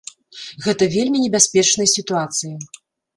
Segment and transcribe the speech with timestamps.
[0.67, 2.55] Гэта вельмі небяспечная сітуацыя.